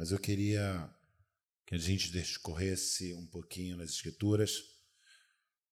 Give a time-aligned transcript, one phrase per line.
[0.00, 0.90] mas eu queria
[1.66, 4.62] que a gente discorresse um pouquinho nas Escrituras.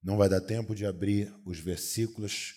[0.03, 2.55] Não vai dar tempo de abrir os versículos,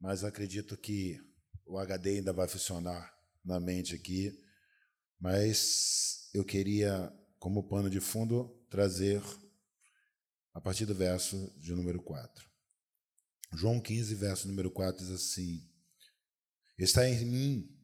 [0.00, 1.20] mas acredito que
[1.66, 3.14] o HD ainda vai funcionar
[3.44, 4.32] na mente aqui.
[5.20, 9.22] Mas eu queria, como pano de fundo, trazer
[10.54, 12.48] a partir do verso de número 4.
[13.52, 15.70] João 15, verso número 4 diz assim:
[16.78, 17.78] Está em mim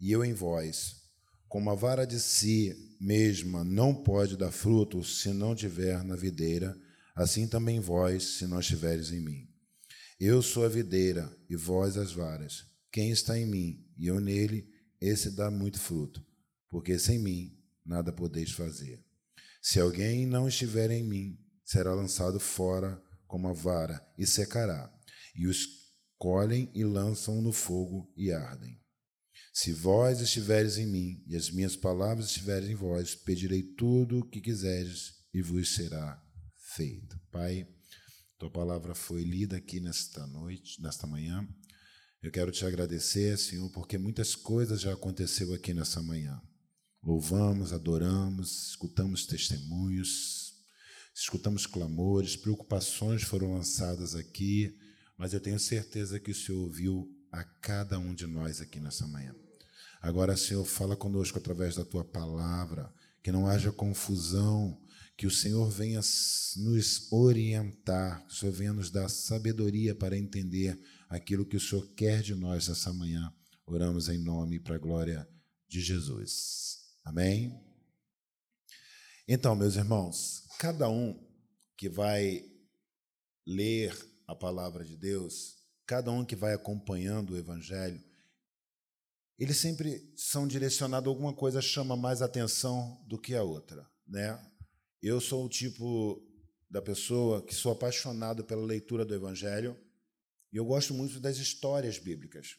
[0.00, 1.07] e eu em vós.
[1.48, 6.78] Como a vara de si mesma não pode dar fruto se não tiver na videira,
[7.14, 9.48] assim também vós, se não estiveres em mim.
[10.20, 12.66] Eu sou a videira e vós as varas.
[12.92, 14.68] Quem está em mim e eu nele,
[15.00, 16.24] esse dá muito fruto,
[16.68, 19.02] porque sem mim nada podeis fazer.
[19.62, 24.92] Se alguém não estiver em mim, será lançado fora como a vara e secará,
[25.34, 25.66] e os
[26.18, 28.78] colhem e lançam no fogo e ardem.
[29.60, 34.24] Se vós estiveres em mim e as minhas palavras estiverem em vós, pedirei tudo o
[34.24, 36.22] que quiseres e vos será
[36.76, 37.18] feito.
[37.32, 37.66] Pai,
[38.38, 41.44] tua palavra foi lida aqui nesta noite, nesta manhã.
[42.22, 46.40] Eu quero te agradecer, Senhor, porque muitas coisas já aconteceu aqui nessa manhã.
[47.02, 50.52] Louvamos, adoramos, escutamos testemunhos,
[51.12, 54.72] escutamos clamores, preocupações foram lançadas aqui,
[55.16, 59.04] mas eu tenho certeza que o Senhor ouviu a cada um de nós aqui nessa
[59.08, 59.34] manhã.
[60.00, 64.80] Agora, Senhor, fala conosco através da tua palavra, que não haja confusão,
[65.16, 66.00] que o Senhor venha
[66.56, 70.78] nos orientar, que o Senhor venha nos dar sabedoria para entender
[71.08, 73.32] aquilo que o Senhor quer de nós essa manhã.
[73.66, 75.28] Oramos em nome e para a glória
[75.68, 76.78] de Jesus.
[77.04, 77.60] Amém?
[79.26, 81.18] Então, meus irmãos, cada um
[81.76, 82.44] que vai
[83.46, 83.94] ler
[84.26, 88.02] a palavra de Deus, cada um que vai acompanhando o Evangelho,
[89.38, 94.38] eles sempre são direcionados alguma coisa chama mais atenção do que a outra, né?
[95.00, 96.20] Eu sou o tipo
[96.68, 99.78] da pessoa que sou apaixonado pela leitura do Evangelho
[100.52, 102.56] e eu gosto muito das histórias bíblicas,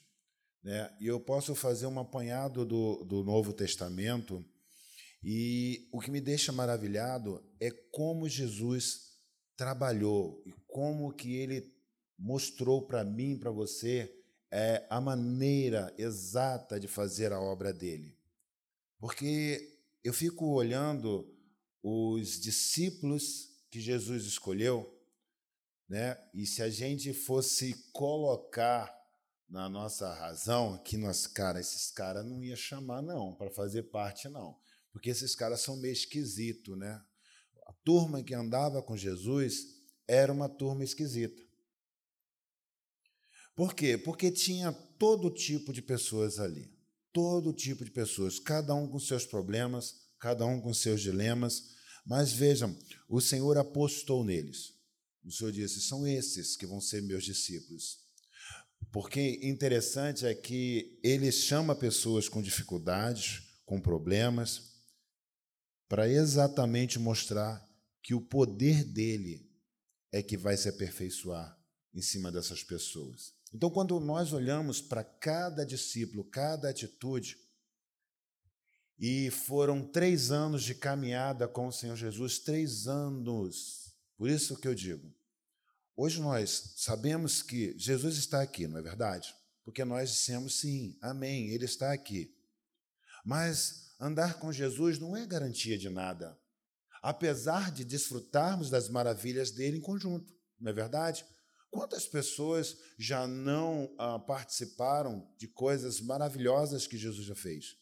[0.64, 0.96] né?
[1.02, 4.46] E eu posso fazer um apanhado do, do Novo Testamento
[5.22, 9.18] e o que me deixa maravilhado é como Jesus
[9.58, 11.74] trabalhou e como que ele
[12.18, 14.19] mostrou para mim, para você,
[14.52, 18.18] é, a maneira exata de fazer a obra dele.
[19.00, 21.32] Porque eu fico olhando
[21.82, 24.98] os discípulos que Jesus escolheu,
[25.88, 26.18] né?
[26.34, 28.94] E se a gente fosse colocar
[29.48, 34.30] na nossa razão, que nós, cara, esses caras não ia chamar não para fazer parte
[34.30, 34.60] não,
[34.92, 37.02] porque esses caras são meio esquisito, né?
[37.66, 41.49] A turma que andava com Jesus era uma turma esquisita.
[43.59, 43.97] Por quê?
[43.97, 46.74] Porque tinha todo tipo de pessoas ali.
[47.12, 51.72] Todo tipo de pessoas, cada um com seus problemas, cada um com seus dilemas.
[52.06, 52.74] Mas vejam,
[53.09, 54.75] o Senhor apostou neles.
[55.25, 57.98] O Senhor disse: são esses que vão ser meus discípulos.
[58.94, 64.72] Porque interessante é que ele chama pessoas com dificuldades, com problemas,
[65.90, 67.62] para exatamente mostrar
[68.02, 69.52] que o poder dele
[70.14, 71.59] é que vai se aperfeiçoar
[71.94, 73.38] em cima dessas pessoas.
[73.54, 77.38] Então, quando nós olhamos para cada discípulo, cada atitude,
[79.00, 83.94] e foram três anos de caminhada com o Senhor Jesus, três anos.
[84.18, 85.16] Por isso que eu digo,
[85.96, 89.34] hoje nós sabemos que Jesus está aqui, não é verdade?
[89.64, 92.36] Porque nós dissemos sim, amém, Ele está aqui.
[93.24, 96.38] Mas andar com Jesus não é garantia de nada,
[97.02, 101.26] apesar de desfrutarmos das maravilhas dele em conjunto, não é verdade?
[101.72, 107.78] Quantas pessoas já não ah, participaram de coisas maravilhosas que Jesus já fez?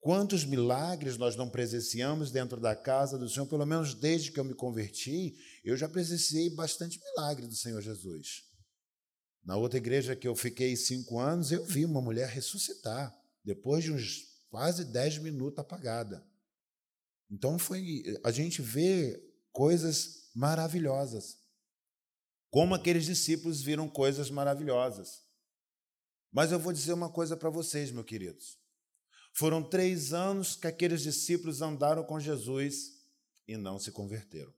[0.00, 3.46] Quantos milagres nós não presenciamos dentro da casa do Senhor?
[3.46, 8.44] Pelo menos desde que eu me converti, eu já presenciei bastante milagre do Senhor Jesus.
[9.44, 13.12] Na outra igreja que eu fiquei cinco anos, eu vi uma mulher ressuscitar,
[13.44, 16.24] depois de uns quase dez minutos apagada.
[17.28, 19.20] Então foi, a gente vê
[19.50, 21.36] coisas maravilhosas
[22.50, 25.24] como aqueles discípulos viram coisas maravilhosas.
[26.32, 28.58] Mas eu vou dizer uma coisa para vocês, meus queridos.
[29.32, 32.92] Foram três anos que aqueles discípulos andaram com Jesus
[33.46, 34.52] e não se converteram.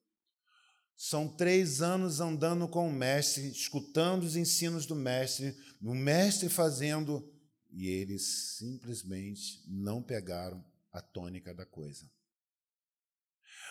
[0.97, 7.33] São três anos andando com o Mestre, escutando os ensinos do Mestre, o Mestre fazendo,
[7.71, 12.11] e eles simplesmente não pegaram a tônica da coisa.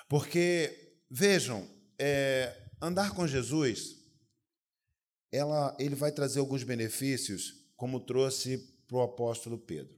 [0.07, 3.97] Porque, vejam, é, andar com Jesus
[5.31, 8.57] ela, ele vai trazer alguns benefícios, como trouxe
[8.87, 9.95] para o apóstolo Pedro.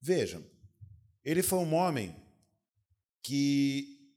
[0.00, 0.44] Vejam,
[1.24, 2.14] Ele foi um homem
[3.22, 4.12] que,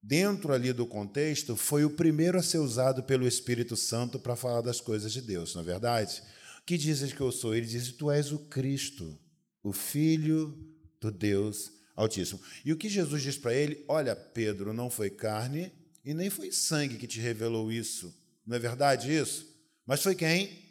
[0.00, 4.60] dentro ali do contexto, foi o primeiro a ser usado pelo Espírito Santo para falar
[4.60, 6.22] das coisas de Deus, não é verdade?
[6.64, 7.54] Que dizes que eu sou?
[7.54, 9.18] Ele diz: Tu és o Cristo,
[9.62, 10.56] o Filho
[11.00, 12.40] do Deus Altíssimo.
[12.64, 13.84] E o que Jesus diz para ele?
[13.88, 15.72] Olha, Pedro, não foi carne
[16.04, 18.14] e nem foi sangue que te revelou isso.
[18.48, 19.46] Não é verdade isso?
[19.84, 20.66] Mas foi quem?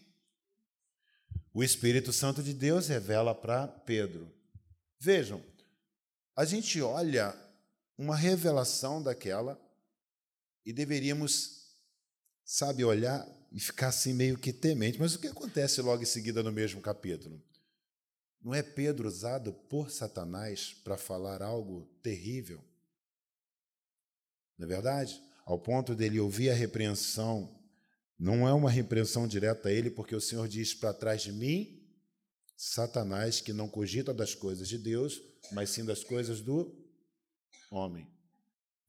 [1.53, 4.33] O Espírito Santo de Deus revela para Pedro.
[4.99, 5.43] Vejam,
[6.35, 7.35] a gente olha
[7.95, 9.61] uma revelação daquela
[10.65, 11.77] e deveríamos,
[12.43, 14.99] sabe, olhar e ficar assim meio que temente.
[14.99, 17.39] Mas o que acontece logo em seguida no mesmo capítulo?
[18.41, 22.59] Não é Pedro usado por Satanás para falar algo terrível?
[24.57, 25.21] Não é verdade?
[25.45, 27.56] Ao ponto dele ouvir a repreensão,
[28.19, 31.79] não é uma repreensão direta a ele, porque o Senhor diz para trás de mim,
[32.55, 35.21] Satanás, que não cogita das coisas de Deus,
[35.51, 36.75] mas sim das coisas do
[37.69, 38.07] homem.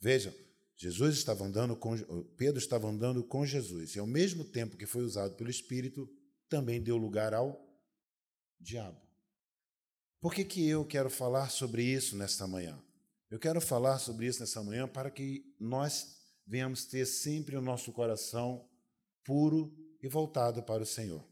[0.01, 0.33] Vejam,
[0.77, 1.97] Jesus estava andando com
[2.37, 6.09] Pedro estava andando com Jesus, e ao mesmo tempo que foi usado pelo Espírito,
[6.49, 7.61] também deu lugar ao
[8.59, 9.01] diabo.
[10.21, 12.83] Por que, que eu quero falar sobre isso nesta manhã?
[13.31, 16.17] Eu quero falar sobre isso nesta manhã para que nós
[16.47, 18.68] venhamos ter sempre o nosso coração
[19.29, 19.71] puro
[20.03, 21.23] e voltado para o Senhor.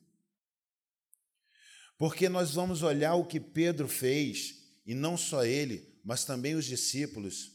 [1.96, 6.66] Porque nós vamos olhar o que Pedro fez, e não só ele, mas também os
[6.66, 7.52] discípulos,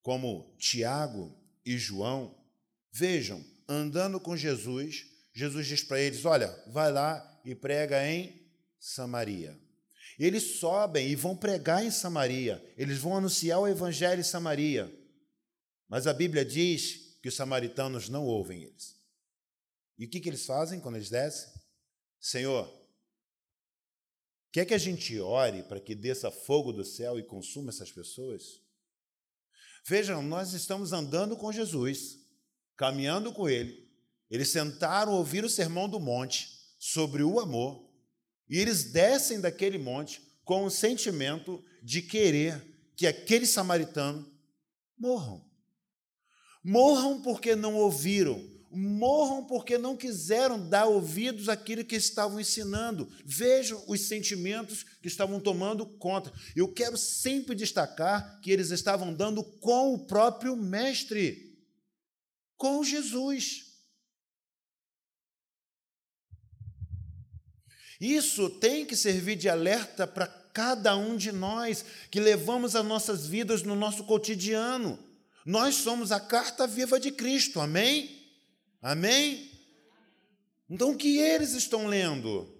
[0.00, 2.34] como Tiago e João.
[2.90, 5.04] Vejam, andando com Jesus,
[5.34, 8.40] Jesus diz para eles: Olha, vai lá e prega em
[8.80, 9.54] Samaria.
[10.18, 14.90] Eles sobem e vão pregar em Samaria, eles vão anunciar o evangelho em Samaria.
[15.86, 18.93] Mas a Bíblia diz que os samaritanos não ouvem eles.
[19.98, 21.52] E o que, que eles fazem quando eles descem?
[22.20, 22.72] Senhor,
[24.52, 28.60] quer que a gente ore para que desça fogo do céu e consuma essas pessoas?
[29.86, 32.18] Vejam, nós estamos andando com Jesus,
[32.76, 33.84] caminhando com Ele.
[34.30, 36.48] Eles sentaram a ouvir o sermão do monte
[36.78, 37.88] sobre o amor.
[38.48, 42.62] E eles descem daquele monte com o sentimento de querer
[42.96, 44.26] que aqueles samaritanos
[44.96, 45.44] morram.
[46.62, 48.42] Morram porque não ouviram,
[48.74, 53.08] morram porque não quiseram dar ouvidos àquilo que estavam ensinando.
[53.24, 56.32] Vejam os sentimentos que estavam tomando conta.
[56.56, 61.56] Eu quero sempre destacar que eles estavam dando com o próprio Mestre,
[62.56, 63.72] com Jesus.
[68.00, 73.26] Isso tem que servir de alerta para cada um de nós que levamos as nossas
[73.26, 74.98] vidas no nosso cotidiano.
[75.44, 78.13] Nós somos a carta viva de Cristo, amém?
[78.84, 79.50] Amém?
[80.68, 82.54] Então, o que eles estão lendo?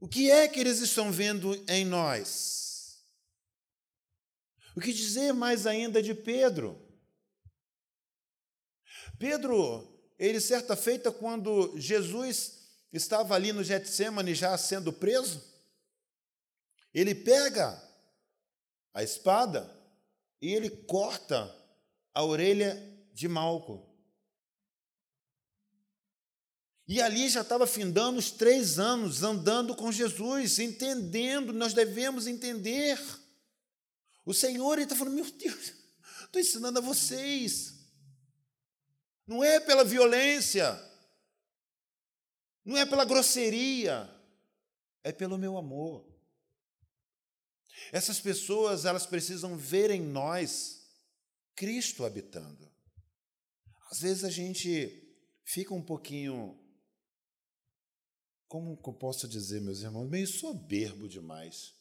[0.00, 3.04] O que é que eles estão vendo em nós?
[4.74, 6.80] O que dizer mais ainda de Pedro?
[9.18, 9.86] Pedro,
[10.18, 15.44] ele certa feita, quando Jesus estava ali no Getsemane já sendo preso,
[16.94, 17.78] ele pega
[18.94, 19.70] a espada
[20.40, 21.54] e ele corta
[22.14, 22.74] a orelha
[23.12, 23.89] de Malco.
[26.90, 32.98] E ali já estava findando os três anos andando com Jesus, entendendo, nós devemos entender.
[34.26, 35.72] O Senhor está falando, meu Deus,
[36.24, 37.78] estou ensinando a vocês.
[39.24, 40.76] Não é pela violência,
[42.64, 44.12] não é pela grosseria,
[45.04, 46.04] é pelo meu amor.
[47.92, 50.90] Essas pessoas, elas precisam ver em nós
[51.54, 52.68] Cristo habitando.
[53.92, 56.58] Às vezes a gente fica um pouquinho,
[58.50, 61.72] como eu posso dizer, meus irmãos, meio soberbo demais.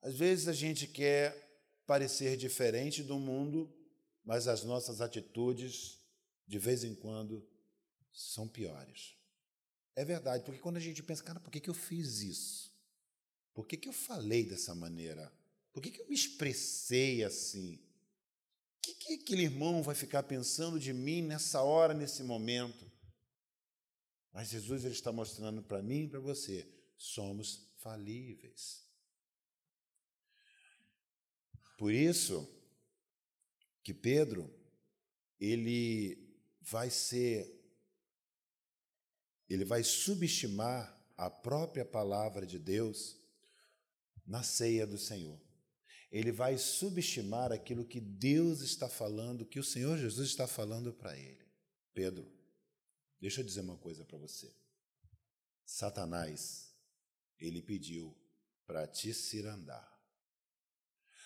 [0.00, 1.38] Às vezes a gente quer
[1.86, 3.70] parecer diferente do mundo,
[4.24, 5.98] mas as nossas atitudes,
[6.46, 7.46] de vez em quando,
[8.10, 9.18] são piores.
[9.94, 12.72] É verdade, porque quando a gente pensa, cara, por que, que eu fiz isso?
[13.52, 15.30] Por que, que eu falei dessa maneira?
[15.74, 17.74] Por que, que eu me expressei assim?
[17.74, 22.90] O que, que aquele irmão vai ficar pensando de mim nessa hora, nesse momento?
[24.34, 28.84] Mas Jesus ele está mostrando para mim e para você: somos falíveis.
[31.78, 32.50] Por isso
[33.84, 34.52] que Pedro
[35.40, 37.52] ele vai ser
[39.48, 43.20] ele vai subestimar a própria palavra de Deus
[44.26, 45.40] na ceia do Senhor.
[46.10, 51.16] Ele vai subestimar aquilo que Deus está falando, que o Senhor Jesus está falando para
[51.16, 51.44] ele.
[51.92, 52.33] Pedro,
[53.24, 54.54] deixa eu dizer uma coisa para você.
[55.64, 56.74] Satanás,
[57.40, 58.14] ele pediu
[58.66, 59.90] para te cirandar.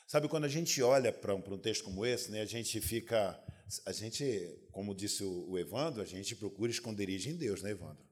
[0.07, 3.37] Sabe, quando a gente olha para um, um, texto como esse, né, a gente fica.
[3.85, 4.25] A gente,
[4.71, 8.07] como disse o, o Evandro, a gente procura esconderijo em Deus, né, Evandro?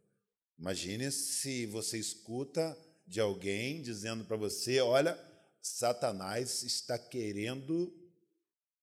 [0.59, 2.76] Imagine se você escuta
[3.07, 5.16] de alguém dizendo para você: olha,
[5.62, 7.97] Satanás está querendo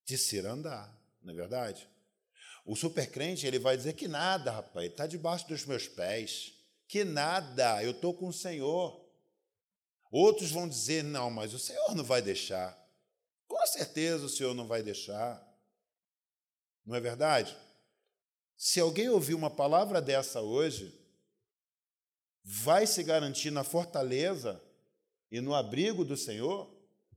[0.05, 1.92] te cirandar, não é verdade?
[2.65, 6.53] O supercrente ele vai dizer que nada, rapaz, está debaixo dos meus pés,
[6.87, 9.03] que nada, eu estou com o Senhor.
[10.11, 12.77] Outros vão dizer: não, mas o Senhor não vai deixar.
[13.47, 15.41] Com certeza o Senhor não vai deixar.
[16.85, 17.55] Não é verdade?
[18.55, 20.93] Se alguém ouvir uma palavra dessa hoje,
[22.43, 24.61] vai se garantir na fortaleza
[25.31, 26.71] e no abrigo do Senhor,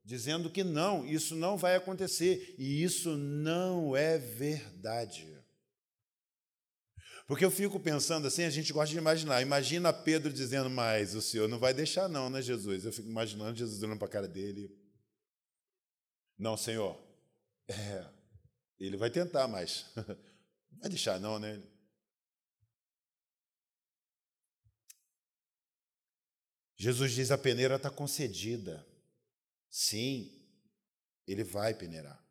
[0.04, 2.54] dizendo que não, isso não vai acontecer.
[2.58, 5.35] E isso não é verdade.
[7.26, 9.42] Porque eu fico pensando assim, a gente gosta de imaginar.
[9.42, 12.84] Imagina Pedro dizendo, mas o Senhor não vai deixar, não, né, Jesus?
[12.84, 14.70] Eu fico imaginando Jesus olhando para a cara dele.
[16.38, 17.04] Não, Senhor.
[17.68, 18.08] É,
[18.78, 19.86] ele vai tentar, mas
[20.70, 21.60] não vai deixar, não, né?
[26.76, 28.86] Jesus diz: a peneira está concedida.
[29.68, 30.30] Sim,
[31.26, 32.24] ele vai peneirar.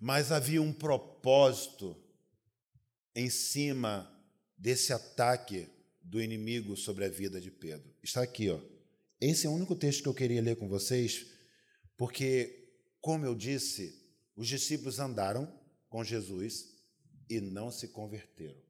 [0.00, 2.05] Mas havia um propósito
[3.16, 4.12] em cima
[4.58, 5.66] desse ataque
[6.02, 7.90] do inimigo sobre a vida de Pedro.
[8.02, 8.60] Está aqui, ó.
[9.18, 11.26] Esse é o único texto que eu queria ler com vocês,
[11.96, 12.68] porque,
[13.00, 14.06] como eu disse,
[14.36, 15.50] os discípulos andaram
[15.88, 16.76] com Jesus
[17.28, 18.60] e não se converteram.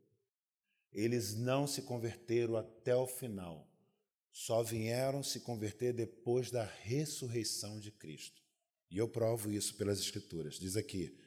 [0.92, 3.68] Eles não se converteram até o final.
[4.30, 8.40] Só vieram se converter depois da ressurreição de Cristo.
[8.88, 10.54] E eu provo isso pelas Escrituras.
[10.54, 11.18] Diz aqui,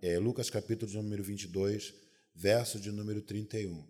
[0.00, 2.09] é, Lucas capítulo número 22,
[2.40, 3.86] verso de número 31.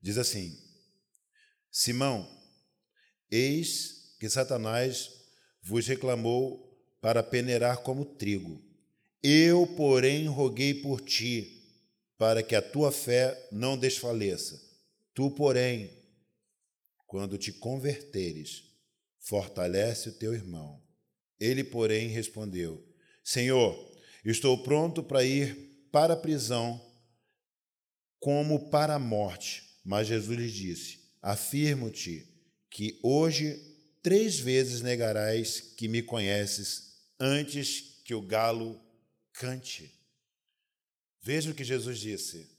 [0.00, 0.58] Diz assim:
[1.70, 2.26] Simão,
[3.30, 5.10] eis que Satanás
[5.62, 6.66] vos reclamou
[6.98, 8.64] para peneirar como trigo.
[9.22, 11.84] Eu, porém, roguei por ti,
[12.16, 14.58] para que a tua fé não desfaleça.
[15.12, 15.90] Tu, porém,
[17.06, 18.62] quando te converteres,
[19.18, 20.82] fortalece o teu irmão.
[21.38, 22.82] Ele, porém, respondeu:
[23.22, 23.87] Senhor,
[24.24, 26.80] Estou pronto para ir para a prisão
[28.20, 29.62] como para a morte.
[29.84, 32.26] Mas Jesus lhe disse: Afirmo-te
[32.70, 33.56] que hoje
[34.02, 38.80] três vezes negarás que me conheces antes que o galo
[39.32, 39.94] cante.
[41.22, 42.56] Veja o que Jesus disse.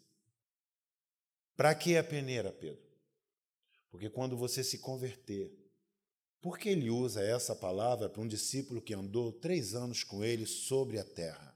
[1.56, 2.88] Para que a peneira, Pedro?
[3.90, 5.52] Porque quando você se converter,
[6.42, 10.46] por que ele usa essa palavra para um discípulo que andou três anos com ele
[10.46, 11.56] sobre a terra?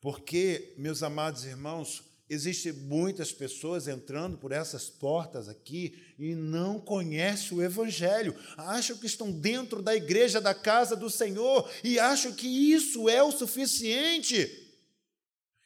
[0.00, 7.58] Porque, meus amados irmãos, existem muitas pessoas entrando por essas portas aqui e não conhecem
[7.58, 12.46] o Evangelho, acham que estão dentro da igreja da casa do Senhor e acham que
[12.46, 14.68] isso é o suficiente.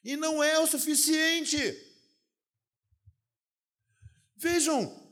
[0.02, 1.58] E não é o suficiente.
[4.36, 5.03] Vejam,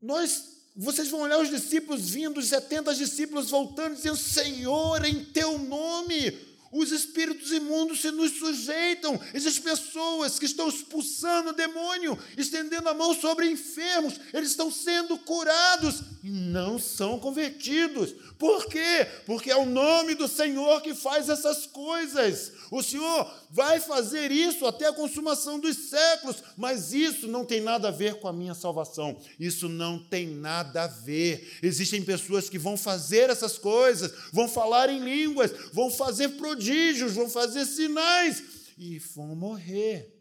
[0.00, 5.58] nós vocês vão olhar os discípulos vindo, os 70 discípulos voltando, dizendo: Senhor, em teu
[5.58, 6.32] nome,
[6.72, 9.20] os espíritos imundos se nos sujeitam.
[9.34, 15.18] Essas pessoas que estão expulsando o demônio, estendendo a mão sobre enfermos, eles estão sendo
[15.18, 18.14] curados e não são convertidos.
[18.38, 19.06] Por quê?
[19.26, 22.52] Porque é o nome do Senhor que faz essas coisas.
[22.70, 27.88] O Senhor vai fazer isso até a consumação dos séculos, mas isso não tem nada
[27.88, 29.20] a ver com a minha salvação.
[29.38, 31.58] Isso não tem nada a ver.
[31.60, 37.28] Existem pessoas que vão fazer essas coisas, vão falar em línguas, vão fazer prodígios, vão
[37.28, 38.42] fazer sinais
[38.78, 40.16] e vão morrer.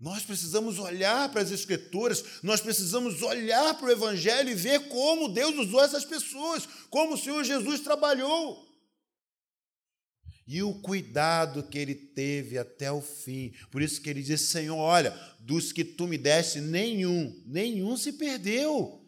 [0.00, 5.28] Nós precisamos olhar para as Escrituras, nós precisamos olhar para o Evangelho e ver como
[5.28, 8.67] Deus usou essas pessoas, como o Senhor Jesus trabalhou
[10.48, 13.52] e o cuidado que ele teve até o fim.
[13.70, 18.14] Por isso que ele disse: Senhor, olha, dos que tu me deste, nenhum, nenhum se
[18.14, 19.06] perdeu.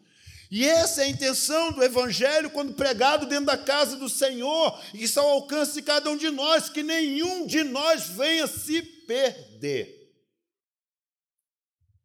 [0.51, 4.99] E essa é a intenção do Evangelho quando pregado dentro da casa do Senhor, e
[4.99, 8.83] que está ao alcance de cada um de nós, que nenhum de nós venha se
[9.07, 10.13] perder.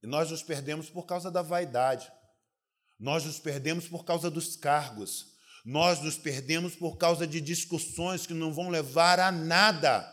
[0.02, 2.11] E nós nos perdemos por causa da vaidade,
[2.99, 5.36] nós nos perdemos por causa dos cargos,
[5.67, 10.13] nós nos perdemos por causa de discussões que não vão levar a nada.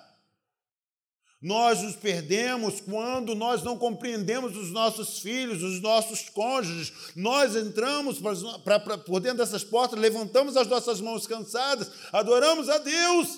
[1.40, 6.92] Nós nos perdemos quando nós não compreendemos os nossos filhos, os nossos cônjuges.
[7.16, 8.18] Nós entramos
[8.64, 13.38] pra, pra, por dentro dessas portas, levantamos as nossas mãos cansadas, adoramos a Deus,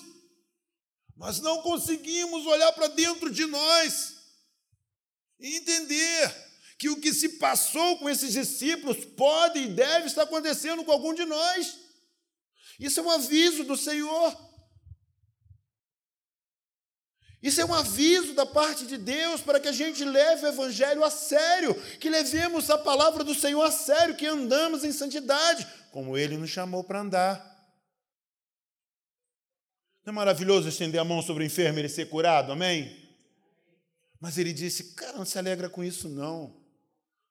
[1.14, 4.14] mas não conseguimos olhar para dentro de nós.
[5.38, 6.34] E entender
[6.78, 11.12] que o que se passou com esses discípulos pode e deve estar acontecendo com algum
[11.12, 11.85] de nós.
[12.78, 14.46] Isso é um aviso do Senhor.
[17.42, 21.04] Isso é um aviso da parte de Deus para que a gente leve o Evangelho
[21.04, 26.16] a sério, que levemos a palavra do Senhor a sério, que andamos em santidade, como
[26.16, 27.56] Ele nos chamou para andar.
[30.04, 33.04] Não é maravilhoso estender a mão sobre o enfermo e ele ser curado, amém?
[34.20, 36.64] Mas ele disse: Cara, não se alegra com isso, não.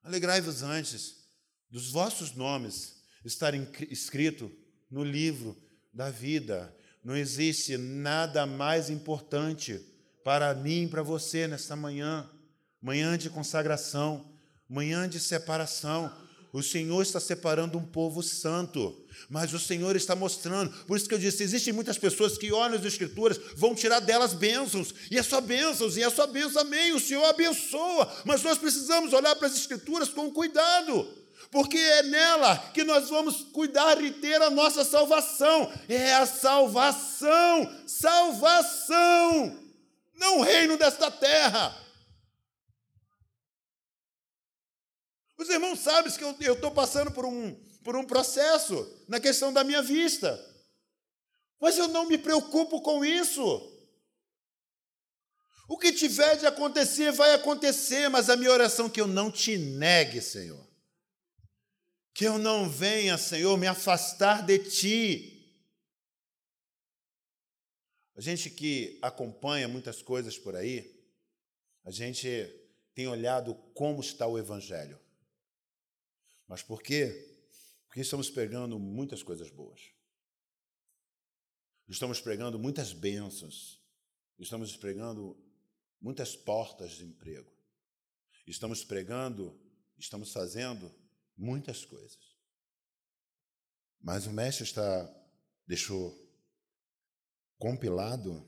[0.04, 1.26] Alegrai-vos antes
[1.70, 4.52] dos vossos nomes estarem escritos
[4.90, 5.56] no livro
[5.94, 6.76] da vida.
[7.04, 9.80] Não existe nada mais importante
[10.24, 12.28] para mim e para você nesta manhã,
[12.82, 14.26] manhã de consagração,
[14.68, 16.12] manhã de separação.
[16.52, 20.72] O Senhor está separando um povo santo, mas o Senhor está mostrando.
[20.86, 24.34] Por isso que eu disse: existem muitas pessoas que olham as Escrituras, vão tirar delas
[24.34, 26.94] bênçãos, e é só bênçãos, e é só bênção, amém.
[26.94, 31.08] O Senhor abençoa, mas nós precisamos olhar para as Escrituras com cuidado,
[31.52, 35.72] porque é nela que nós vamos cuidar e ter a nossa salvação.
[35.88, 39.66] É a salvação, salvação
[40.16, 41.76] não o reino desta terra.
[45.38, 49.64] Os irmãos sabem que eu estou passando por um, por um processo na questão da
[49.64, 50.40] minha vista.
[51.60, 53.72] Mas eu não me preocupo com isso.
[55.68, 59.32] O que tiver de acontecer, vai acontecer, mas a minha oração é que eu não
[59.32, 60.65] te negue, Senhor.
[62.16, 65.54] Que eu não venha, Senhor, me afastar de ti.
[68.16, 70.98] A gente que acompanha muitas coisas por aí,
[71.84, 72.30] a gente
[72.94, 74.98] tem olhado como está o Evangelho.
[76.48, 77.38] Mas por quê?
[77.86, 79.82] Porque estamos pregando muitas coisas boas.
[81.90, 83.84] Estamos pregando muitas bênçãos.
[84.40, 85.38] Estamos pregando
[86.00, 87.52] muitas portas de emprego.
[88.48, 89.60] Estamos pregando,
[89.98, 90.96] estamos fazendo
[91.38, 92.36] muitas coisas.
[94.02, 95.12] Mas o mestre está
[95.68, 96.16] deixou
[97.58, 98.48] compilado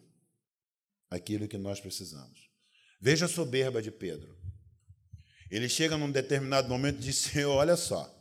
[1.10, 2.50] aquilo que nós precisamos.
[3.00, 4.38] Veja a soberba de Pedro.
[5.50, 8.13] Ele chega num determinado momento e diz: Senhor, olha só,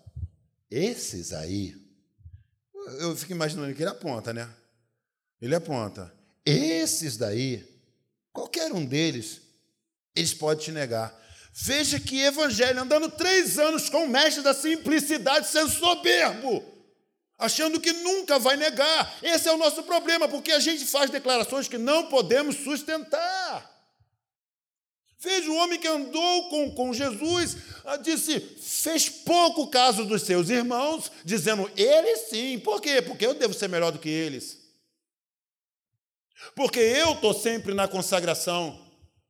[0.70, 1.74] esses aí.
[3.00, 4.48] Eu fico imaginando que ele aponta, né?
[5.40, 6.14] Ele aponta.
[6.44, 7.82] Esses daí,
[8.32, 9.42] qualquer um deles,
[10.14, 11.25] eles podem te negar.
[11.58, 16.76] Veja que evangelho, andando três anos com o mestre da simplicidade, sendo soberbo
[17.38, 19.18] achando que nunca vai negar.
[19.22, 23.74] Esse é o nosso problema, porque a gente faz declarações que não podemos sustentar.
[25.18, 30.50] Veja o homem que andou com, com Jesus, ah, disse, fez pouco caso dos seus
[30.50, 32.58] irmãos, dizendo, ele sim.
[32.58, 33.00] Por quê?
[33.00, 34.58] Porque eu devo ser melhor do que eles.
[36.54, 38.85] Porque eu estou sempre na consagração.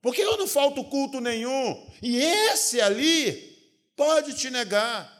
[0.07, 1.85] Porque eu não falto culto nenhum.
[2.01, 3.33] E esse ali
[3.97, 5.12] pode te negar.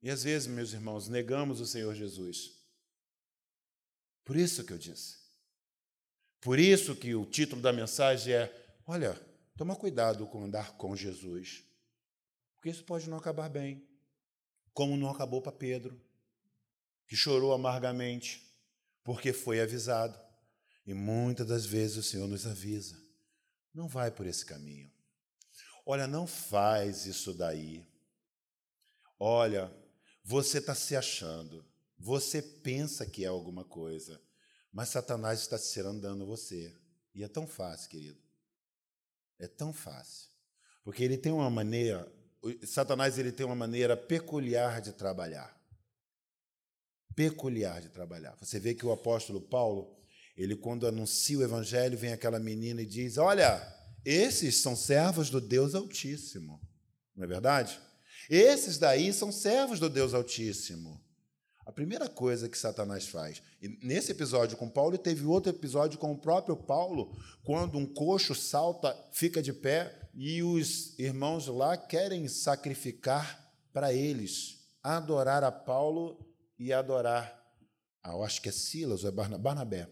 [0.00, 2.52] E às vezes, meus irmãos, negamos o Senhor Jesus.
[4.24, 5.16] Por isso que eu disse.
[6.40, 9.20] Por isso que o título da mensagem é: olha,
[9.56, 11.64] toma cuidado com andar com Jesus.
[12.54, 13.84] Porque isso pode não acabar bem.
[14.72, 16.00] Como não acabou para Pedro,
[17.08, 18.48] que chorou amargamente,
[19.02, 20.16] porque foi avisado.
[20.86, 23.03] E muitas das vezes o Senhor nos avisa:
[23.74, 24.90] não vai por esse caminho.
[25.84, 27.86] Olha, não faz isso daí.
[29.18, 29.70] Olha,
[30.22, 31.64] você está se achando,
[31.98, 34.20] você pensa que é alguma coisa,
[34.72, 36.74] mas Satanás está se andando você.
[37.14, 38.20] E é tão fácil, querido.
[39.38, 40.30] É tão fácil.
[40.82, 42.10] Porque ele tem uma maneira,
[42.66, 45.54] Satanás ele tem uma maneira peculiar de trabalhar.
[47.14, 48.36] Peculiar de trabalhar.
[48.40, 49.96] Você vê que o apóstolo Paulo,
[50.36, 53.62] ele quando anuncia o evangelho, vem aquela menina e diz: "Olha,
[54.04, 56.60] esses são servos do Deus Altíssimo".
[57.14, 57.78] Não é verdade?
[58.28, 61.00] Esses daí são servos do Deus Altíssimo.
[61.66, 63.42] A primeira coisa que Satanás faz,
[63.82, 68.94] nesse episódio com Paulo, teve outro episódio com o próprio Paulo, quando um coxo salta,
[69.12, 76.24] fica de pé, e os irmãos lá querem sacrificar para eles, adorar a Paulo
[76.58, 77.42] e adorar,
[78.02, 79.88] a, eu acho que é Silas ou é Barnabé.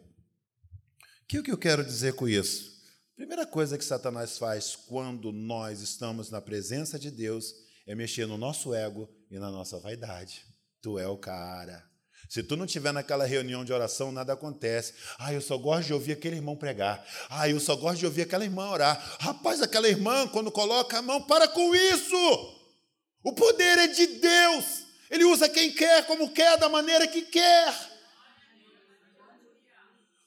[1.33, 2.71] O que, que eu quero dizer com isso?
[3.17, 7.55] Primeira coisa que Satanás faz quando nós estamos na presença de Deus
[7.87, 10.45] é mexer no nosso ego e na nossa vaidade.
[10.83, 11.83] Tu é o cara.
[12.29, 14.93] Se tu não estiver naquela reunião de oração, nada acontece.
[15.19, 17.03] Ah, eu só gosto de ouvir aquele irmão pregar.
[17.31, 19.03] Ah, eu só gosto de ouvir aquela irmã orar.
[19.19, 22.59] Rapaz, aquela irmã, quando coloca a mão, para com isso!
[23.25, 24.83] O poder é de Deus.
[25.11, 27.92] Ele usa quem quer, como quer, da maneira que quer.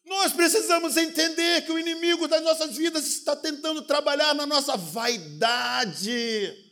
[0.06, 6.64] Nós precisamos entender que o inimigo das nossas vidas está tentando trabalhar na nossa vaidade.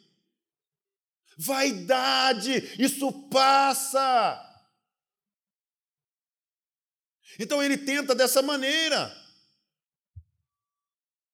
[1.35, 4.39] Vaidade, isso passa.
[7.39, 9.11] Então ele tenta dessa maneira.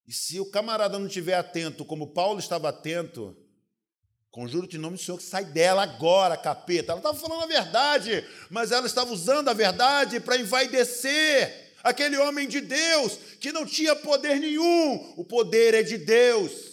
[0.08, 3.36] E se o camarada não estiver atento, como Paulo estava atento,
[4.32, 6.94] conjuro-te em nome do Senhor que sai dela agora, capeta.
[6.94, 12.48] Ela estava falando a verdade, mas ela estava usando a verdade para envaidecer aquele homem
[12.48, 15.14] de Deus que não tinha poder nenhum.
[15.18, 16.70] O poder é de Deus.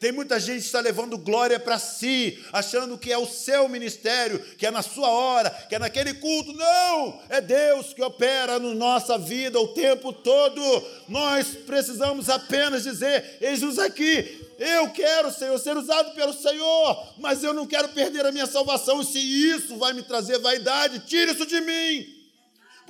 [0.00, 4.38] Tem muita gente que está levando glória para si, achando que é o seu ministério,
[4.56, 6.54] que é na sua hora, que é naquele culto.
[6.54, 7.20] Não!
[7.28, 10.62] É Deus que opera na nossa vida o tempo todo.
[11.06, 14.48] Nós precisamos apenas dizer: eis-nos aqui.
[14.58, 19.02] Eu quero, Senhor, ser usado pelo Senhor, mas eu não quero perder a minha salvação.
[19.02, 22.19] E se isso vai me trazer vaidade, tire isso de mim.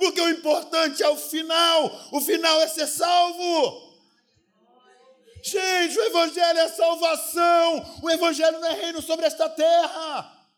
[0.01, 2.09] Porque o importante é o final.
[2.11, 4.01] O final é ser salvo.
[5.43, 7.99] Gente, o Evangelho é salvação.
[8.01, 10.49] O Evangelho não é reino sobre esta terra.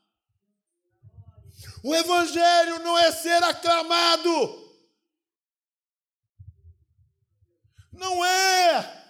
[1.84, 4.80] O Evangelho não é ser aclamado.
[7.92, 9.04] Não é.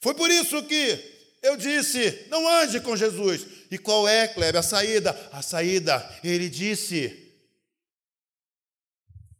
[0.00, 3.63] Foi por isso que eu disse: não ande com Jesus.
[3.74, 5.10] E qual é, Kleber, a saída?
[5.32, 7.42] A saída, ele disse: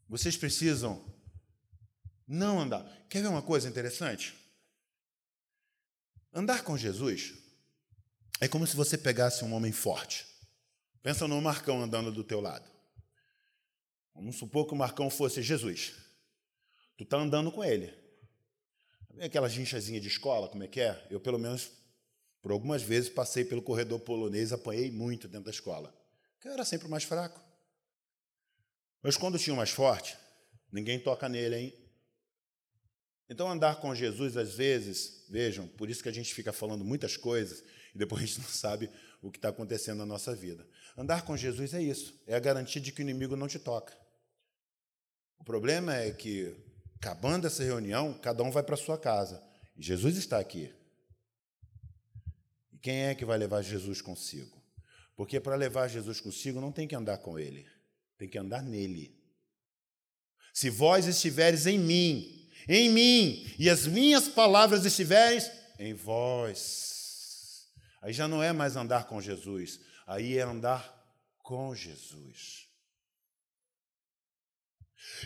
[0.08, 1.00] vocês precisam
[2.26, 2.82] não andar.
[3.08, 4.34] Quer ver uma coisa interessante?
[6.32, 7.34] Andar com Jesus
[8.40, 10.26] é como se você pegasse um homem forte.
[11.00, 12.68] Pensa no Marcão andando do teu lado.
[14.16, 15.92] Vamos supor que o Marcão fosse Jesus.
[16.96, 17.94] Tu está andando com ele.
[19.12, 21.06] Vem aquela ginchazinha de escola, como é que é?
[21.08, 21.83] Eu, pelo menos,
[22.44, 25.96] por algumas vezes, passei pelo corredor polonês, apanhei muito dentro da escola.
[26.44, 27.42] Eu era sempre o mais fraco.
[29.02, 30.14] Mas quando tinha o mais forte,
[30.70, 31.74] ninguém toca nele, hein?
[33.30, 37.16] Então, andar com Jesus, às vezes, vejam, por isso que a gente fica falando muitas
[37.16, 38.90] coisas e depois a gente não sabe
[39.22, 40.68] o que está acontecendo na nossa vida.
[40.98, 43.96] Andar com Jesus é isso, é a garantia de que o inimigo não te toca.
[45.38, 46.54] O problema é que,
[46.96, 49.42] acabando essa reunião, cada um vai para sua casa.
[49.74, 50.70] E Jesus está aqui.
[52.84, 54.62] Quem é que vai levar Jesus consigo?
[55.16, 57.66] Porque para levar Jesus consigo não tem que andar com ele,
[58.18, 59.18] tem que andar nele.
[60.52, 65.38] Se vós estiveres em mim em mim e as minhas palavras estiverem
[65.78, 67.68] em vós.
[68.02, 70.92] Aí já não é mais andar com Jesus, aí é andar
[71.38, 72.68] com Jesus.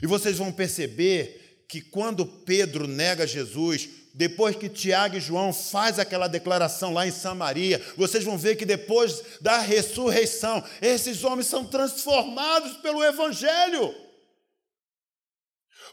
[0.03, 5.99] E vocês vão perceber que quando Pedro nega Jesus, depois que Tiago e João faz
[5.99, 11.65] aquela declaração lá em Samaria, vocês vão ver que depois da ressurreição, esses homens são
[11.65, 13.95] transformados pelo evangelho.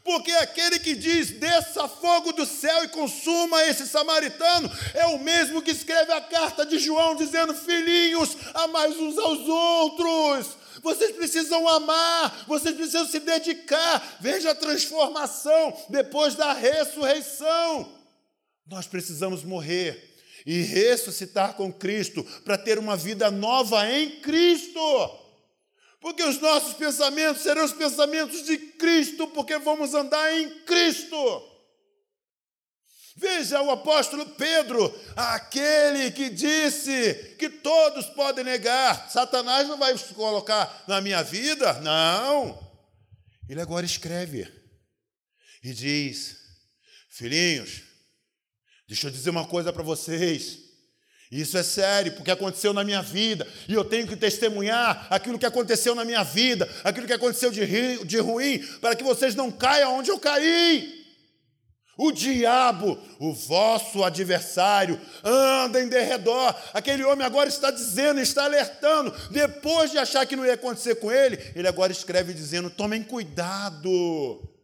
[0.04, 5.62] Porque aquele que diz: desça fogo do céu e consuma esse samaritano, é o mesmo
[5.62, 10.66] que escreve a carta de João dizendo: filhinhos, amais uns aos outros.
[10.84, 14.18] Vocês precisam amar, vocês precisam se dedicar.
[14.20, 17.95] Veja a transformação depois da ressurreição.
[18.66, 24.80] Nós precisamos morrer e ressuscitar com Cristo para ter uma vida nova em Cristo.
[26.00, 31.16] Porque os nossos pensamentos serão os pensamentos de Cristo, porque vamos andar em Cristo.
[33.18, 40.84] Veja o apóstolo Pedro, aquele que disse que todos podem negar, Satanás não vai colocar
[40.88, 42.60] na minha vida, não.
[43.48, 44.52] Ele agora escreve
[45.64, 46.36] e diz:
[47.10, 47.84] Filhinhos,
[48.88, 50.66] deixa eu dizer uma coisa para vocês.
[51.32, 55.46] Isso é sério, porque aconteceu na minha vida, e eu tenho que testemunhar aquilo que
[55.46, 59.98] aconteceu na minha vida, aquilo que aconteceu de, de ruim, para que vocês não caiam
[59.98, 61.04] onde eu caí.
[61.98, 66.54] O diabo, o vosso adversário, anda em derredor.
[66.74, 69.14] Aquele homem agora está dizendo, está alertando.
[69.32, 74.55] Depois de achar que não ia acontecer com ele, ele agora escreve dizendo: tomem cuidado.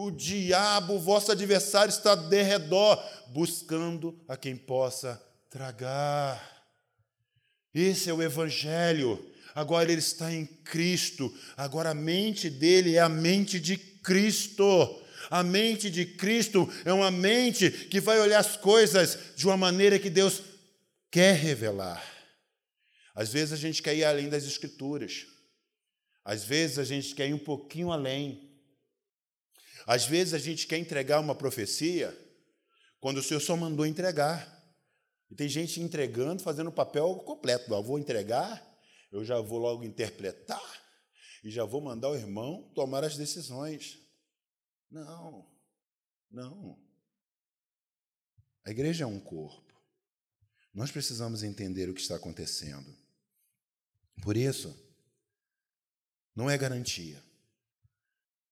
[0.00, 6.40] O diabo, o vosso adversário, está de derredor, buscando a quem possa tragar.
[7.74, 9.20] Esse é o Evangelho.
[9.56, 11.36] Agora ele está em Cristo.
[11.56, 15.02] Agora a mente dele é a mente de Cristo.
[15.30, 19.98] A mente de Cristo é uma mente que vai olhar as coisas de uma maneira
[19.98, 20.42] que Deus
[21.10, 22.04] quer revelar.
[23.16, 25.26] Às vezes a gente quer ir além das Escrituras.
[26.24, 28.47] Às vezes a gente quer ir um pouquinho além.
[29.88, 32.14] Às vezes a gente quer entregar uma profecia
[33.00, 34.54] quando o Senhor só mandou entregar.
[35.30, 37.72] E tem gente entregando, fazendo o papel completo.
[37.72, 38.62] Eu vou entregar,
[39.10, 40.60] eu já vou logo interpretar.
[41.42, 43.98] e já vou mandar o irmão tomar as decisões.
[44.90, 45.50] Não,
[46.30, 46.78] não.
[48.66, 49.74] A igreja é um corpo.
[50.74, 52.94] Nós precisamos entender o que está acontecendo.
[54.22, 54.78] Por isso,
[56.36, 57.26] não é garantia.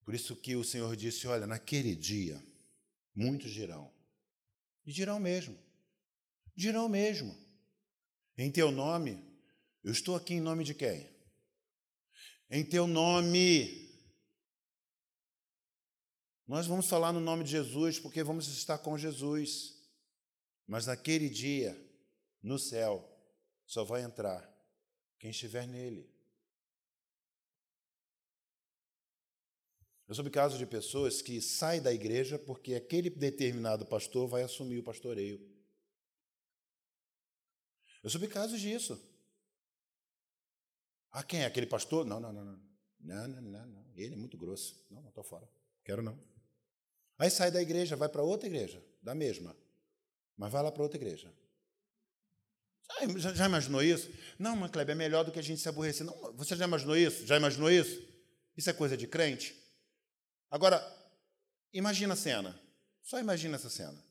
[0.07, 2.41] Por isso que o Senhor disse: olha, naquele dia,
[3.13, 3.93] muitos dirão.
[4.87, 5.59] E dirão mesmo.
[6.55, 7.37] Dirão mesmo.
[8.39, 9.21] Em teu nome,
[9.83, 11.11] eu estou aqui em nome de quem?
[12.49, 13.85] Em teu nome.
[16.47, 19.75] Nós vamos falar no nome de Jesus porque vamos estar com Jesus.
[20.69, 21.77] Mas naquele dia,
[22.41, 23.05] no céu,
[23.65, 24.49] só vai entrar
[25.19, 26.16] quem estiver nele.
[30.09, 34.79] Eu soube casos de pessoas que saem da igreja porque aquele determinado pastor vai assumir
[34.79, 35.41] o pastoreio.
[38.03, 39.01] Eu soube casos disso.
[41.11, 42.05] Ah, quem é aquele pastor?
[42.05, 42.61] Não, não, não, não.
[43.01, 43.87] Não, não, não, não.
[43.97, 44.87] Ele é muito grosso.
[44.91, 45.49] Não, não estou fora.
[45.85, 46.17] Quero não.
[47.19, 49.57] Aí sai da igreja, vai para outra igreja, da mesma.
[50.37, 51.33] Mas vai lá para outra igreja.
[53.17, 54.11] Já, já, imaginou isso?
[54.39, 56.07] Não, mas Kleber, é melhor do que a gente se aborrecer.
[56.07, 57.27] Não, você já imaginou isso?
[57.27, 58.07] Já imaginou isso?
[58.57, 59.66] Isso é coisa de crente?
[60.51, 60.81] Agora,
[61.73, 62.61] imagina a cena.
[63.03, 64.05] Só imagina essa cena.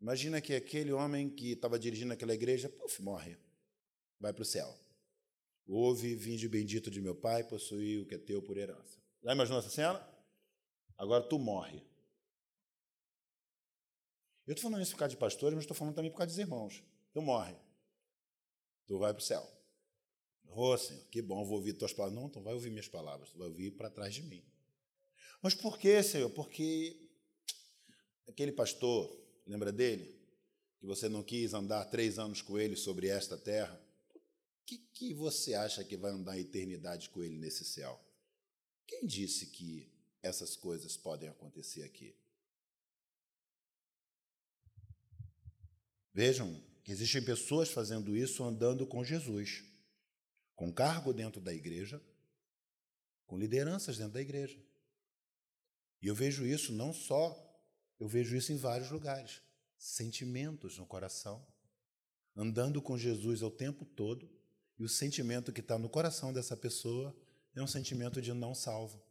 [0.00, 3.36] Imagina que aquele homem que estava dirigindo aquela igreja, puf, morre.
[4.20, 4.78] Vai para o céu.
[5.66, 8.98] Ouve, vinde bendito de meu pai, possui o que é teu por herança.
[9.22, 10.06] Já imaginou essa cena?
[10.98, 11.82] Agora tu morre.
[14.46, 16.38] Eu estou falando isso por causa de pastores, mas estou falando também por causa dos
[16.38, 16.82] irmãos.
[17.12, 17.56] Tu morre.
[18.86, 19.42] Tu vai para o céu.
[20.44, 22.20] Ô oh, Senhor, que bom, vou ouvir tuas palavras.
[22.20, 24.44] Não, tu vai ouvir minhas palavras, tu vai ouvir para trás de mim.
[25.42, 26.30] Mas por que, Senhor?
[26.30, 26.96] Porque
[28.26, 29.14] aquele pastor,
[29.46, 30.14] lembra dele?
[30.78, 33.80] Que você não quis andar três anos com ele sobre esta terra.
[34.14, 38.00] O que, que você acha que vai andar a eternidade com ele nesse céu?
[38.86, 39.90] Quem disse que
[40.22, 42.14] essas coisas podem acontecer aqui?
[46.12, 49.64] Vejam que existem pessoas fazendo isso andando com Jesus,
[50.54, 52.00] com cargo dentro da igreja,
[53.26, 54.56] com lideranças dentro da igreja.
[56.04, 57.34] E eu vejo isso não só,
[57.98, 59.40] eu vejo isso em vários lugares.
[59.78, 61.42] Sentimentos no coração,
[62.36, 64.30] andando com Jesus o tempo todo,
[64.78, 67.16] e o sentimento que está no coração dessa pessoa
[67.56, 69.02] é um sentimento de não salvo.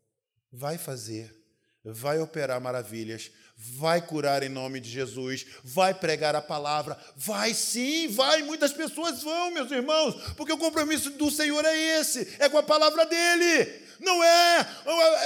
[0.51, 1.43] Vai fazer
[1.91, 8.07] vai operar maravilhas, vai curar em nome de Jesus, vai pregar a palavra, vai sim,
[8.07, 8.41] vai.
[8.41, 12.63] Muitas pessoas vão, meus irmãos, porque o compromisso do Senhor é esse, é com a
[12.63, 13.82] palavra dele.
[13.99, 14.59] Não é,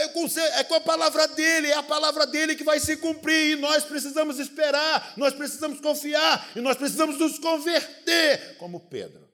[0.04, 3.58] é com, é com a palavra dele, é a palavra dele que vai se cumprir,
[3.58, 9.28] e nós precisamos esperar, nós precisamos confiar, e nós precisamos nos converter, como Pedro.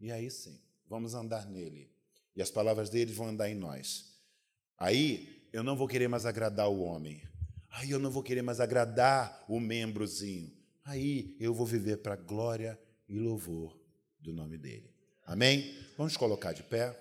[0.00, 1.90] E aí sim, vamos andar nele,
[2.36, 4.12] e as palavras dele vão andar em nós.
[4.78, 7.22] Aí eu não vou querer mais agradar o homem.
[7.70, 10.52] Aí eu não vou querer mais agradar o membrozinho.
[10.84, 13.78] Aí eu vou viver para glória e louvor
[14.20, 14.92] do nome dele.
[15.26, 15.74] Amém?
[15.96, 16.98] Vamos colocar de pé.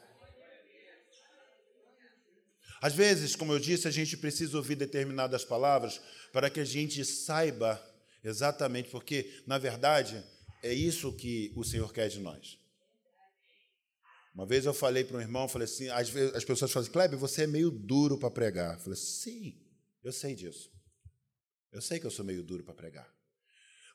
[2.83, 6.01] Às vezes, como eu disse, a gente precisa ouvir determinadas palavras
[6.33, 7.81] para que a gente saiba
[8.21, 10.21] exatamente, porque, na verdade,
[10.61, 12.57] é isso que o Senhor quer de nós.
[14.35, 16.91] Uma vez eu falei para um irmão, falei assim, às vezes as pessoas falam assim,
[16.91, 18.73] Kleber, você é meio duro para pregar.
[18.73, 19.57] Eu falei, sim,
[20.03, 20.69] eu sei disso.
[21.71, 23.09] Eu sei que eu sou meio duro para pregar.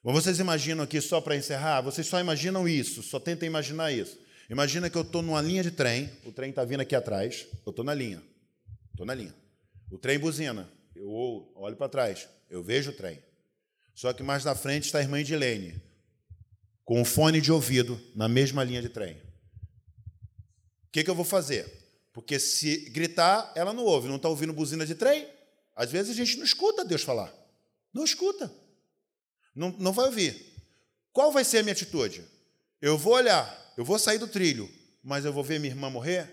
[0.03, 4.19] Mas vocês imaginam aqui, só para encerrar, vocês só imaginam isso, só tentem imaginar isso.
[4.49, 7.71] Imagina que eu estou numa linha de trem, o trem está vindo aqui atrás, eu
[7.71, 8.23] estou na linha.
[8.99, 9.33] Estou na linha.
[9.93, 11.09] O trem buzina, eu
[11.55, 13.23] olho para trás, eu vejo o trem.
[13.95, 15.81] Só que mais na frente está a irmã Edilene,
[16.85, 19.15] com o fone de ouvido na mesma linha de trem.
[20.83, 21.73] O que, que eu vou fazer?
[22.13, 24.09] Porque se gritar, ela não ouve.
[24.09, 25.29] Não está ouvindo buzina de trem?
[25.77, 27.33] Às vezes a gente não escuta Deus falar.
[27.95, 28.53] Não escuta.
[29.55, 30.45] Não, não vai ouvir.
[31.13, 32.25] Qual vai ser a minha atitude?
[32.83, 34.69] Eu vou olhar, eu vou sair do trilho,
[35.05, 36.29] mas eu vou ver minha irmã morrer?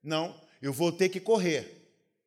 [0.00, 1.83] Não, eu vou ter que correr.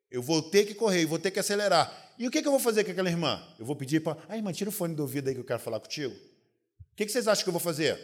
[0.10, 2.14] Eu vou ter que correr, eu vou ter que acelerar.
[2.18, 3.46] E o que, eu vou fazer com aquela irmã?
[3.60, 4.18] Eu vou pedir para.
[4.28, 6.14] Ah, irmã, tira o fone do ouvido aí que eu quero falar contigo.
[6.14, 8.00] O que, vocês acham que eu vou fazer?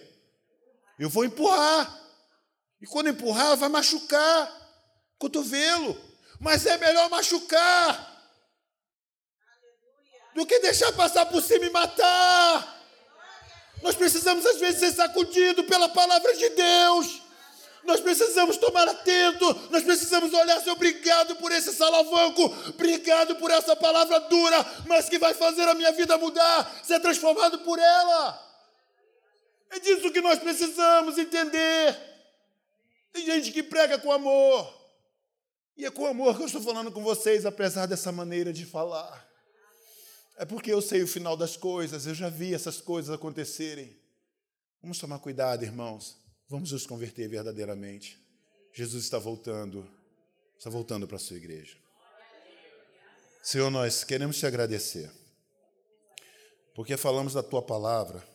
[1.00, 2.02] Eu vou empurrar.
[2.80, 4.64] E quando empurrar, vai machucar
[5.18, 6.00] cotovelo.
[6.40, 8.12] Mas é melhor machucar
[10.36, 12.84] do que deixar passar por cima e matar.
[13.82, 17.23] Nós precisamos, às vezes, ser sacudidos pela palavra de Deus.
[17.84, 23.76] Nós precisamos tomar atento, nós precisamos olhar, Senhor, obrigado por esse salavanco, obrigado por essa
[23.76, 28.54] palavra dura, mas que vai fazer a minha vida mudar, ser transformado por ela.
[29.70, 32.00] É disso que nós precisamos entender.
[33.12, 34.82] Tem gente que prega com amor,
[35.76, 39.28] E é com amor que eu estou falando com vocês, apesar dessa maneira de falar.
[40.38, 44.00] É porque eu sei o final das coisas, eu já vi essas coisas acontecerem.
[44.82, 46.23] Vamos tomar cuidado, irmãos.
[46.50, 48.20] Vamos nos converter verdadeiramente.
[48.74, 49.90] Jesus está voltando,
[50.58, 51.78] está voltando para a sua igreja.
[53.42, 55.12] Senhor, nós queremos te agradecer,
[56.74, 58.26] porque falamos da tua palavra.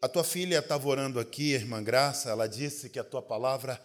[0.00, 3.80] A tua filha estava orando aqui, irmã Graça, ela disse que a tua palavra,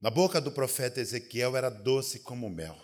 [0.00, 2.76] na boca do profeta Ezequiel, era doce como mel.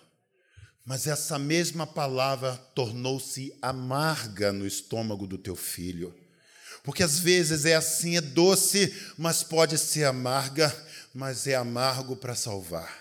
[0.85, 6.14] Mas essa mesma palavra tornou-se amarga no estômago do teu filho.
[6.83, 10.75] Porque às vezes é assim, é doce, mas pode ser amarga,
[11.14, 13.01] mas é amargo para salvar.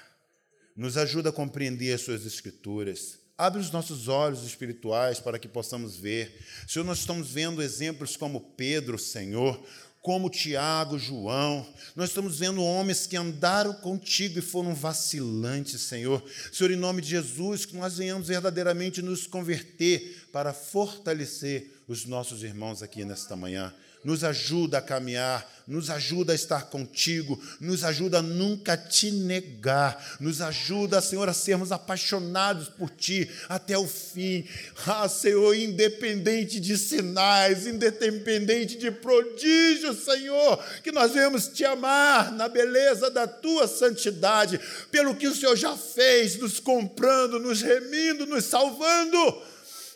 [0.75, 3.19] Nos ajuda a compreender as suas escrituras.
[3.37, 6.39] Abre os nossos olhos espirituais para que possamos ver.
[6.67, 9.59] Senhor, nós estamos vendo exemplos como Pedro, Senhor,
[10.01, 11.65] como Tiago, João.
[11.95, 16.23] Nós estamos vendo homens que andaram contigo e foram vacilantes, Senhor.
[16.51, 22.41] Senhor, em nome de Jesus, que nós venhamos verdadeiramente nos converter para fortalecer os nossos
[22.43, 28.19] irmãos aqui nesta manhã nos ajuda a caminhar, nos ajuda a estar contigo, nos ajuda
[28.19, 34.45] a nunca te negar, nos ajuda, Senhor, a sermos apaixonados por Ti até o fim.
[34.85, 42.49] Ah, Senhor, independente de sinais, independente de prodígios, Senhor, que nós vemos Te amar na
[42.49, 44.59] beleza da Tua santidade,
[44.89, 49.51] pelo que o Senhor já fez, nos comprando, nos remindo, nos salvando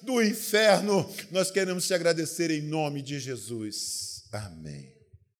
[0.05, 1.09] do inferno.
[1.31, 4.23] Nós queremos te agradecer em nome de Jesus.
[4.31, 4.94] Amém.